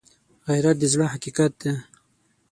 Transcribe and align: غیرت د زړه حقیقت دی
غیرت 0.47 0.75
د 0.79 0.83
زړه 0.93 1.05
حقیقت 1.13 1.51
دی 1.61 1.73